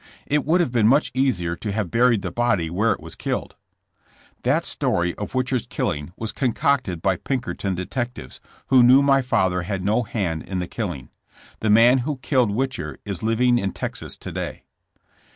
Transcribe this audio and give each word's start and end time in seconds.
It 0.25 0.43
would 0.45 0.61
have 0.61 0.71
been 0.71 0.87
much 0.87 1.11
easier 1.13 1.55
to 1.57 1.71
have 1.73 1.91
buried 1.91 2.23
the 2.23 2.31
body 2.31 2.71
where 2.71 2.91
it 2.91 2.99
was 3.01 3.13
killed. 3.13 3.55
That 4.41 4.65
story 4.65 5.13
of 5.13 5.33
Whicher 5.33 5.59
's 5.59 5.67
killing 5.67 6.11
was 6.17 6.31
concocted 6.31 7.03
by 7.03 7.17
Pinkerton 7.17 7.75
detectives, 7.75 8.39
who 8.69 8.81
knew 8.81 9.03
my 9.03 9.21
father 9.21 9.61
had 9.61 9.85
no 9.85 10.01
hand 10.01 10.41
in 10.41 10.57
the 10.57 10.65
killing. 10.65 11.11
The 11.59 11.69
man 11.69 11.99
who 11.99 12.17
killed 12.23 12.49
Whicher 12.49 12.97
is 13.05 13.21
living 13.21 13.59
in 13.59 13.73
Texas 13.73 14.17
today. 14.17 14.63